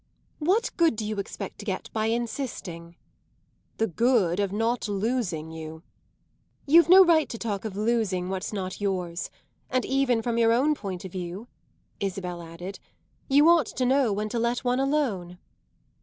"What 0.39 0.71
good 0.77 0.95
do 0.95 1.05
you 1.05 1.19
expect 1.19 1.59
to 1.59 1.65
get 1.65 1.91
by 1.93 2.07
insisting?" 2.07 2.95
"The 3.77 3.85
good 3.85 4.39
of 4.39 4.51
not 4.51 4.87
losing 4.87 5.51
you." 5.51 5.83
"You've 6.65 6.89
no 6.89 7.05
right 7.05 7.29
to 7.29 7.37
talk 7.37 7.65
of 7.65 7.75
losing 7.77 8.27
what's 8.27 8.51
not 8.51 8.81
yours. 8.81 9.29
And 9.69 9.85
even 9.85 10.23
from 10.23 10.39
your 10.39 10.53
own 10.53 10.73
point 10.73 11.05
of 11.05 11.11
view," 11.11 11.47
Isabel 11.99 12.41
added, 12.41 12.79
"you 13.29 13.47
ought 13.47 13.67
to 13.67 13.85
know 13.85 14.11
when 14.11 14.27
to 14.29 14.39
let 14.39 14.63
one 14.63 14.79
alone." 14.79 15.37